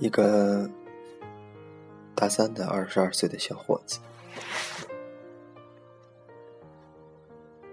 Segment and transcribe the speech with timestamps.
[0.00, 0.66] 一个
[2.14, 4.00] 大三的二十二岁的小伙子，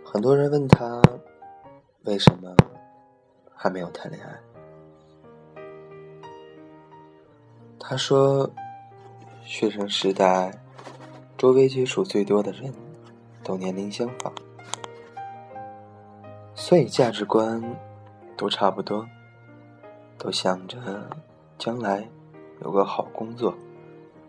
[0.03, 1.01] 很多人问他
[2.03, 2.53] 为什么
[3.55, 4.37] 还没有谈恋爱。
[7.79, 8.49] 他说，
[9.45, 10.51] 学生时代
[11.37, 12.73] 周围接触最多的人
[13.41, 14.33] 都年龄相仿，
[16.53, 17.63] 所以价值观
[18.35, 19.07] 都差不多，
[20.17, 21.09] 都想着
[21.57, 22.05] 将来。
[22.61, 23.55] 有个好工作，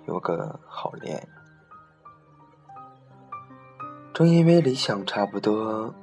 [0.07, 1.29] 有个好恋人。
[4.13, 5.95] 正因为理想差不多，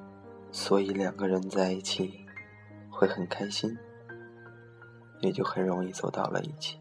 [0.51, 2.25] 所以两个人在一起
[2.89, 3.77] 会很开心，
[5.19, 6.79] 也就很容易走到了一起。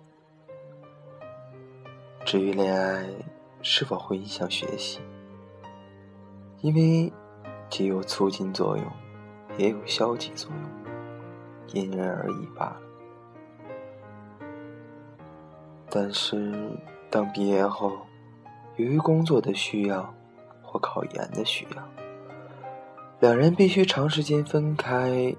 [2.25, 3.07] 至于恋爱
[3.61, 5.01] 是否会影响学习，
[6.61, 7.13] 因为
[7.69, 8.87] 既有促进作用，
[9.59, 10.95] 也有消极作用，
[11.75, 12.84] 因人而异罢了。
[15.97, 16.77] 但是，
[17.09, 17.93] 当毕业后，
[18.75, 20.13] 由于工作的需要
[20.61, 21.89] 或考研的需要，
[23.21, 25.33] 两人必须长时间分开，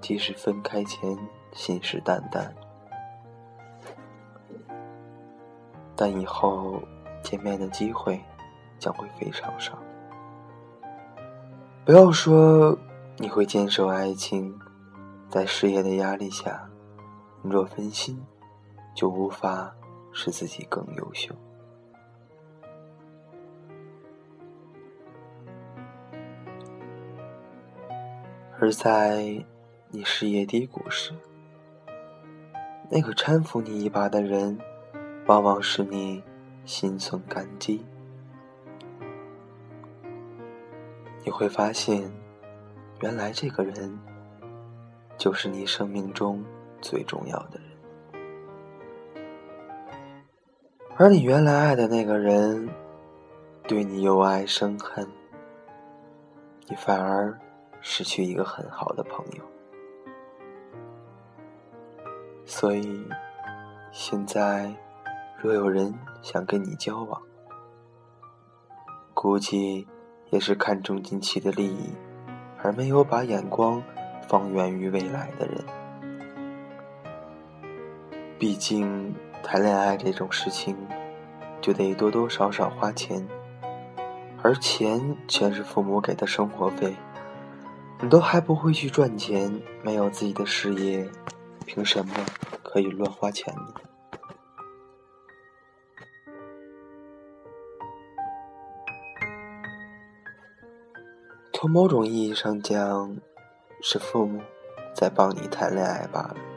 [0.00, 1.16] 即使分开前
[1.52, 2.50] 信誓旦旦，
[5.94, 6.82] 但以后
[7.22, 8.20] 见面的机会
[8.80, 9.78] 将会非常少。
[11.84, 12.76] 不要说
[13.16, 14.58] 你会坚守爱情，
[15.28, 16.68] 在事业的压力下，
[17.42, 18.20] 若分心，
[18.92, 19.72] 就无法。
[20.12, 21.34] 使自己更优秀，
[28.58, 29.44] 而在
[29.88, 31.14] 你事业低谷时，
[32.90, 34.58] 那个搀扶你一把的人，
[35.26, 36.22] 往往使你
[36.64, 37.84] 心存感激。
[41.24, 42.12] 你会发现，
[43.00, 43.98] 原来这个人
[45.16, 46.44] 就是你生命中
[46.80, 47.69] 最重要的人。
[51.00, 52.68] 而你原来爱的那个人，
[53.66, 55.08] 对你又爱生恨，
[56.68, 57.34] 你反而
[57.80, 59.42] 失去一个很好的朋友。
[62.44, 63.02] 所以，
[63.90, 64.70] 现在
[65.38, 67.18] 若有人想跟你交往，
[69.14, 69.88] 估计
[70.28, 71.94] 也是看重近期的利益，
[72.62, 73.82] 而没有把眼光
[74.28, 75.64] 放远于未来的人。
[78.38, 79.14] 毕竟。
[79.42, 80.76] 谈恋爱这种事情，
[81.60, 83.26] 就得多多少少花钱，
[84.42, 86.94] 而钱全是父母给的生活费，
[88.00, 91.10] 你都还不会去赚钱，没有自己的事业，
[91.66, 92.14] 凭什么
[92.62, 93.74] 可以乱花钱呢？
[101.52, 103.16] 从某种意义上讲，
[103.82, 104.40] 是父母
[104.94, 106.49] 在帮你谈恋爱罢了。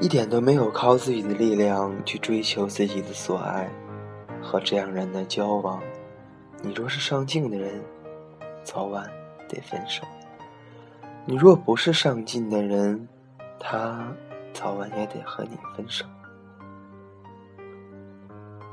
[0.00, 3.68] 一点都没有靠自己的力量去追求自己的所爱，
[4.40, 5.82] 和这样人的交往，
[6.62, 7.82] 你若是上进的人，
[8.62, 9.10] 早晚
[9.48, 10.04] 得分手；
[11.24, 13.08] 你若不是上进的人，
[13.58, 14.06] 他
[14.52, 16.04] 早晚也得和你分手。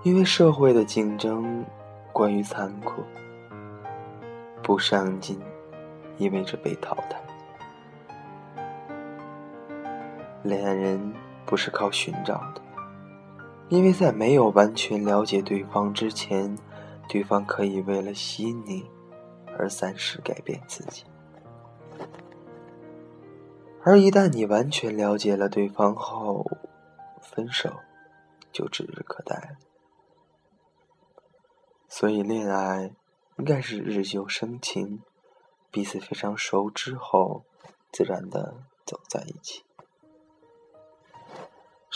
[0.04, 1.66] 因为社会的竞争
[2.14, 3.02] 过于残酷，
[4.62, 5.40] 不上进
[6.18, 7.20] 意味着被淘汰。
[10.46, 11.14] 恋人
[11.46, 12.62] 不是靠寻找的，
[13.70, 16.56] 因为在没有完全了解对方之前，
[17.10, 18.86] 对方可以为了吸引你
[19.58, 21.04] 而暂时改变自己；
[23.84, 26.46] 而一旦你完全了解了对方后，
[27.22, 27.80] 分手
[28.52, 29.58] 就指日可待。
[31.88, 32.92] 所以，恋爱
[33.38, 35.02] 应该是日久生情，
[35.72, 37.46] 彼此非常熟之后，
[37.92, 39.64] 自然的走在一起。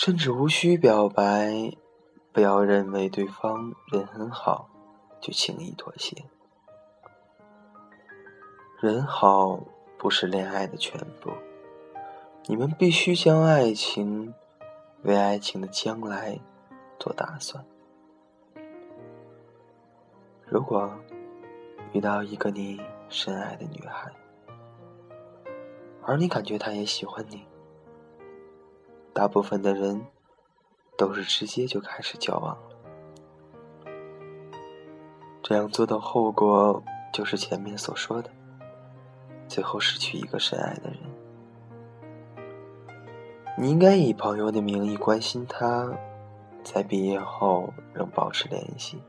[0.01, 1.73] 甚至无需表白，
[2.31, 4.69] 不要认为对方人很好，
[5.19, 6.23] 就轻易妥协。
[8.79, 9.59] 人好
[9.97, 11.29] 不是恋爱的全部，
[12.45, 14.33] 你们必须将爱情
[15.01, 16.39] 为爱情的将来
[16.97, 17.61] 做打算。
[20.47, 20.89] 如果
[21.91, 22.79] 遇到一个你
[23.09, 24.09] 深爱的女孩，
[26.03, 27.48] 而你感觉她也喜欢你。
[29.13, 30.05] 大部分的人
[30.97, 33.91] 都是直接就开始交往了，
[35.43, 38.29] 这样做的后果就是前面所说的，
[39.47, 40.99] 最后失去一个深爱的人。
[43.57, 45.91] 你应该以朋友的名义关心他，
[46.63, 49.01] 在毕业后仍保持联系，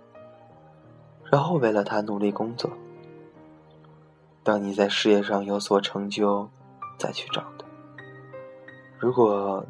[1.30, 2.68] 然后为了他努力工作。
[4.42, 6.48] 当你在事业上有所成就，
[6.98, 7.64] 再去找他。
[8.98, 9.64] 如果。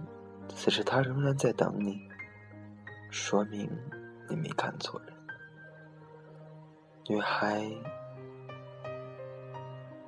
[0.50, 2.00] 此时他仍然在等你，
[3.10, 3.70] 说明
[4.28, 5.12] 你没看错人。
[7.08, 7.64] 女孩，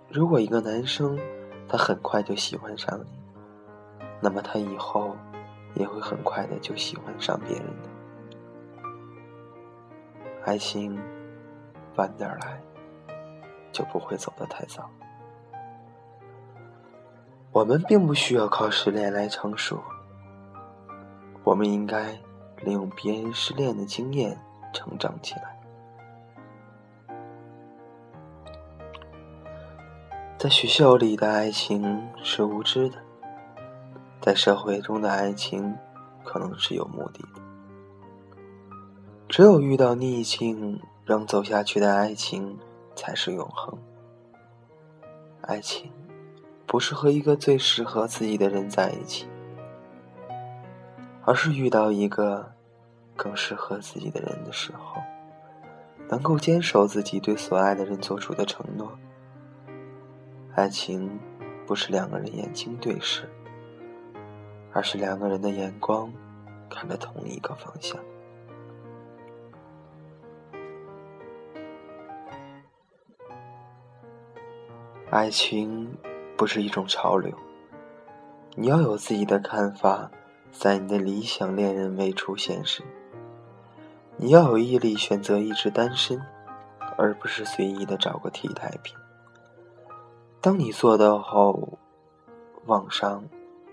[0.09, 1.19] 如果一个男生
[1.69, 3.06] 他很快就喜欢上你，
[4.21, 5.17] 那么他以后
[5.75, 7.88] 也会很快的就喜欢上别人的。
[10.45, 11.00] 爱情
[11.97, 12.62] 晚点来，
[13.73, 14.88] 就不会走得太早。
[17.53, 19.83] 我们并不需要靠失恋来成熟，
[21.44, 22.12] 我们应该
[22.62, 24.39] 利用别人失恋的经验
[24.73, 25.59] 成长起来。
[30.39, 32.97] 在学校里的爱情是无知的，
[34.21, 35.77] 在社会中的爱情
[36.25, 37.41] 可能是有目的的。
[39.29, 42.59] 只有遇到逆境仍走下去的爱情，
[42.95, 43.79] 才是永恒。
[45.43, 45.91] 爱情。
[46.65, 49.27] 不是和一个最适合自己的人在一起，
[51.25, 52.53] 而是遇到一个
[53.17, 55.01] 更适合自己的人的时候，
[56.09, 58.93] 能够坚守自己对所爱的人做出的承诺。
[60.55, 61.19] 爱情
[61.67, 63.29] 不是两个人眼睛对视，
[64.73, 66.13] 而是两个人的眼光
[66.69, 67.99] 看着同一个方向。
[75.11, 75.89] 爱情。
[76.35, 77.33] 不是一种潮流，
[78.57, 80.11] 你要有自己的看法，
[80.52, 82.84] 在你的理想恋人未出现时，
[84.16, 86.22] 你要有毅力选择一直单身，
[86.96, 88.94] 而不是随意的找个替代品。
[90.40, 91.78] 当你做到后，
[92.66, 93.25] 网上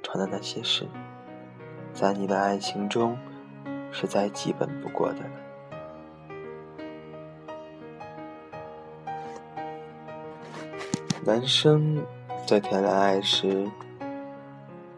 [0.02, 0.88] 传的那些事，
[1.94, 3.16] 在你的爱情中
[3.92, 5.32] 是再基本不过的了。
[11.24, 12.04] 男生。
[12.46, 13.70] 在谈恋爱时，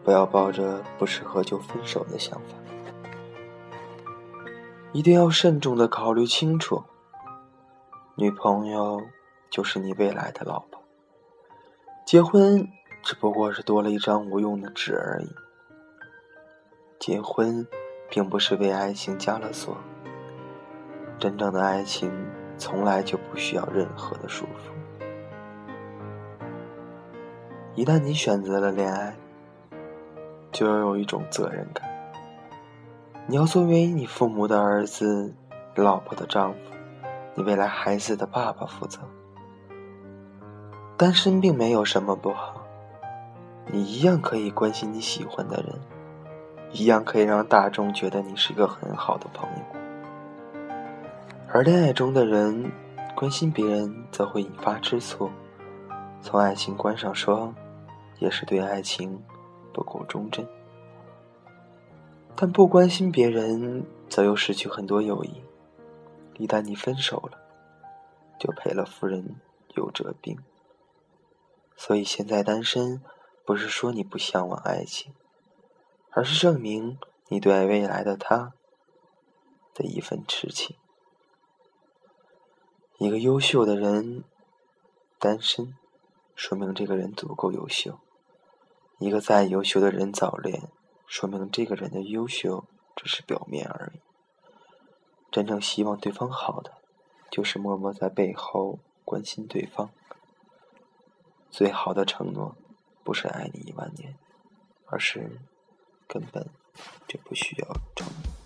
[0.04, 2.56] 不要抱着不适合就分手的想法，
[4.92, 6.82] 一定要慎重的考虑清楚。
[8.16, 9.00] 女朋友
[9.50, 10.82] 就是你未来的老婆，
[12.04, 12.68] 结婚
[13.02, 15.32] 只不过是多了一张无用的纸而已。
[16.98, 17.66] 结婚
[18.10, 19.76] 并不是为爱情加了锁，
[21.18, 22.12] 真正的爱情
[22.58, 24.72] 从来就不需要任何的束缚。
[27.74, 29.16] 一旦你选择了恋爱，
[30.52, 31.88] 就要有一种责任感。
[33.26, 35.34] 你要作为你父母的儿子、
[35.74, 36.58] 老婆的丈夫、
[37.34, 39.00] 你未来孩子的爸爸负责。
[40.96, 42.62] 单身并没有什么不好，
[43.66, 45.80] 你一样可以关心你喜欢的人，
[46.70, 49.62] 一样可以让大众觉得你是个很好的朋友。
[51.48, 52.70] 而恋爱中的人
[53.14, 55.30] 关心别人，则会引发吃醋。
[56.20, 57.52] 从爱情观上说。
[58.18, 59.20] 也是对爱情
[59.72, 60.46] 不够忠贞，
[62.36, 65.42] 但不关心别人，则又失去很多友谊。
[66.38, 67.38] 一旦你分手了，
[68.38, 69.40] 就赔了夫人
[69.74, 70.38] 又折兵。
[71.76, 73.02] 所以现在单身，
[73.44, 75.12] 不是说你不向往爱情，
[76.10, 78.52] 而是证明你对未来的他
[79.74, 80.76] 的一份痴情。
[82.98, 84.24] 一个优秀的人
[85.18, 85.74] 单身，
[86.34, 87.98] 说明这个人足够优秀。
[89.02, 90.68] 一个再优秀的人早恋，
[91.06, 94.00] 说明这个人的优秀只是表面而已。
[95.32, 96.72] 真正希望对方好的，
[97.30, 99.90] 就是默默在背后关心对方。
[101.50, 102.54] 最好的承诺，
[103.02, 104.16] 不是爱你一万年，
[104.86, 105.40] 而是
[106.06, 106.48] 根本
[107.08, 108.41] 就不需要承诺。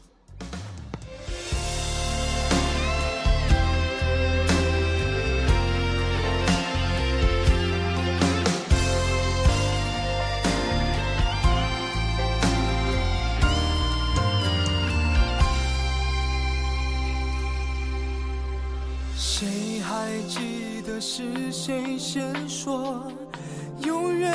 [21.01, 23.03] 是谁先说？
[23.85, 24.26] 永远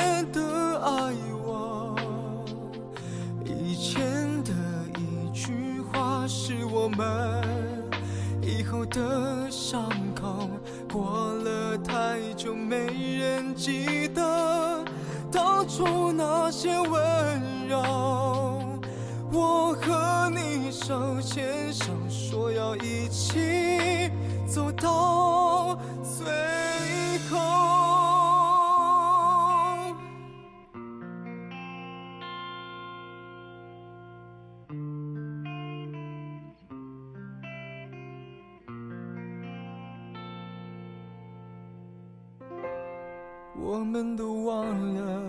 [43.64, 45.22] 我们都忘了，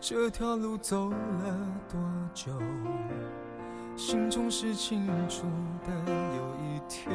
[0.00, 1.16] 这条路走了
[1.90, 1.98] 多
[2.32, 2.52] 久？
[3.96, 5.42] 心中是清楚
[5.84, 5.92] 的，
[6.36, 7.12] 有一天，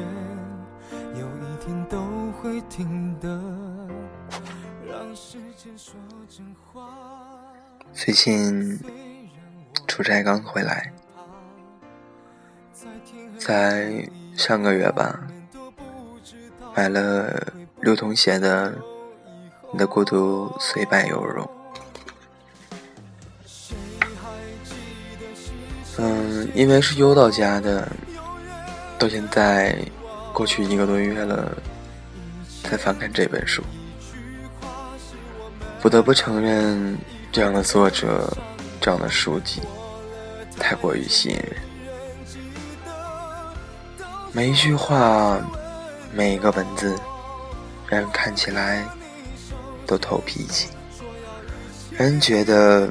[1.14, 1.98] 有一天都
[2.32, 3.40] 会听的。
[4.86, 5.94] 让时间说
[6.28, 6.90] 真话。
[7.94, 8.78] 最近
[9.88, 10.92] 出差刚回来，
[13.38, 15.26] 在上个月吧，
[16.76, 18.70] 买了刘同写的
[19.72, 21.44] 《你的孤独虽败犹荣》。
[25.98, 27.86] 嗯，因为是邮到家的，
[28.98, 29.78] 到现在
[30.32, 31.56] 过去一个多月了，
[32.64, 33.62] 才翻看这本书，
[35.80, 36.96] 不得不承认，
[37.30, 38.32] 这样的作者，
[38.80, 39.60] 这样的书籍，
[40.58, 41.56] 太过于吸引人。
[44.32, 45.38] 每一句话，
[46.14, 46.96] 每一个文字，
[47.88, 48.86] 让人看起来
[49.90, 50.68] 都透脾气，
[51.90, 52.88] 人觉得。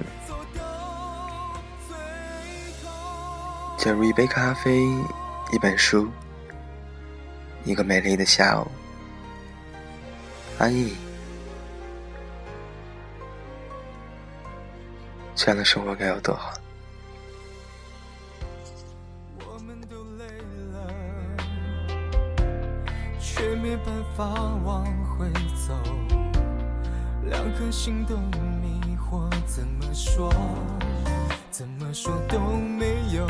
[3.78, 4.86] 假如一杯咖啡，
[5.54, 6.10] 一本书，
[7.64, 8.68] 一个美丽的下午，
[10.58, 10.94] 安逸，
[15.34, 16.52] 这样的生活该有多好？
[23.22, 23.86] 却没办
[24.18, 24.26] 法
[24.66, 24.99] 往回走，两颗
[27.72, 28.16] 心都
[28.62, 30.34] 迷惑，怎么说？
[31.52, 33.28] 怎么说都没有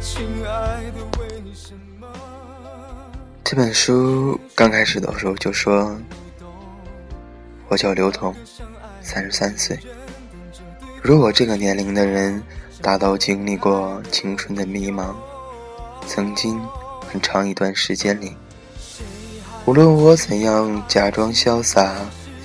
[0.00, 2.06] 亲爱的，为什么？
[3.44, 5.96] 这本书刚开始的时候就说
[7.68, 8.34] ：“我叫刘同，
[9.02, 9.78] 三十三岁。
[11.02, 12.42] 如果这个年龄的人
[12.82, 15.14] 大都经历过青春的迷茫，
[16.06, 16.60] 曾经
[17.08, 18.34] 很长一段时间里，
[19.64, 21.94] 无论我怎样假装潇洒、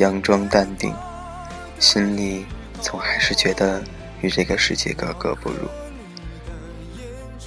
[0.03, 0.93] 佯装淡定，
[1.79, 2.45] 心里……”
[2.83, 3.81] 总还是觉得
[4.19, 5.69] 与这个世界格格不入，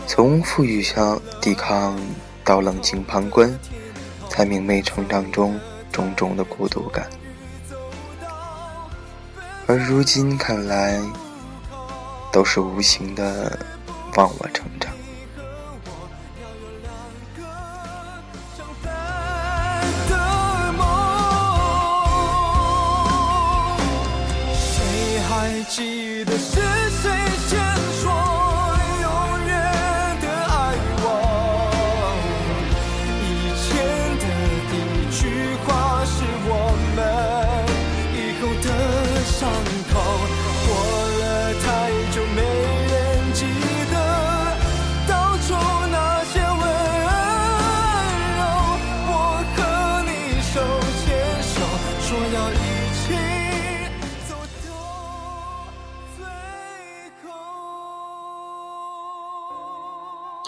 [0.06, 1.94] 从富裕相抵抗
[2.42, 3.54] 到冷静旁观，
[4.30, 5.60] 才明媚成长中
[5.92, 7.06] 种种的孤独感。
[9.66, 10.98] 而如今看来，
[12.32, 13.58] 都是无形的
[14.14, 14.90] 忘我成长。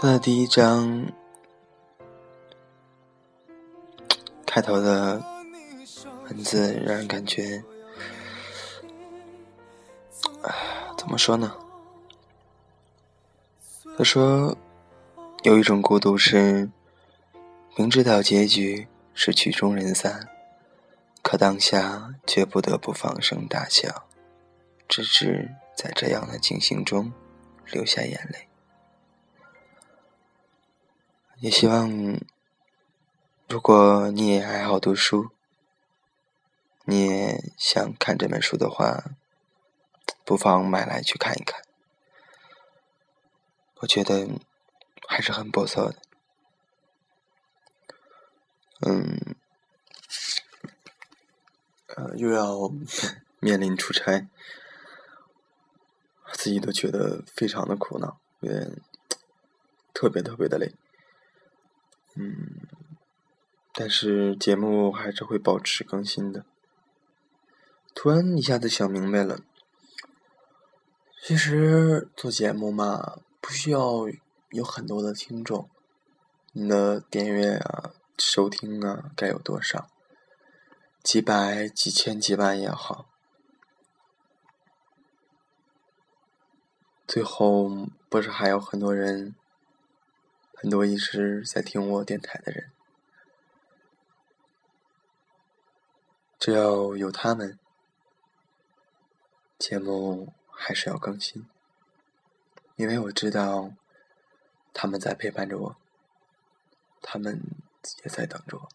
[0.00, 1.12] 他的第一章
[4.46, 5.20] 开头的
[6.28, 7.64] 文字让人感觉，
[10.96, 11.52] 怎么说呢？
[13.96, 14.56] 他说，
[15.42, 16.70] 有一种孤独是
[17.74, 20.28] 明知道结局是曲终人散，
[21.22, 24.04] 可当下却不得不放声大笑，
[24.86, 27.12] 直至在这样的情形中
[27.72, 28.47] 流下眼泪。
[31.40, 32.18] 也希望，
[33.48, 35.30] 如果你也爱好读书，
[36.84, 39.04] 你也想看这本书的话，
[40.24, 41.62] 不妨买来去看一看。
[43.76, 44.28] 我觉得
[45.06, 46.02] 还是很不错的。
[48.80, 49.36] 嗯，
[51.94, 52.68] 呃，又要
[53.38, 54.26] 面临出差，
[56.32, 58.80] 自己都觉得非常的苦恼，有点
[59.94, 60.74] 特别特别的累。
[62.20, 62.66] 嗯，
[63.74, 66.44] 但是节目还是会保持更新的。
[67.94, 69.38] 突然一下子想明白了，
[71.22, 74.08] 其实做节目嘛，不需要
[74.50, 75.70] 有很多的听众，
[76.50, 79.88] 你的点阅啊、收听啊，该有多少？
[81.04, 83.08] 几百、几千、几万也好，
[87.06, 89.36] 最后不是还有很多人。
[90.60, 92.72] 很多一直在听我电台的人，
[96.36, 97.56] 只要有他们，
[99.56, 101.46] 节目还是要更新，
[102.74, 103.72] 因为我知道
[104.72, 105.76] 他们在陪伴着我，
[107.00, 107.40] 他们
[108.02, 108.68] 也在等着我。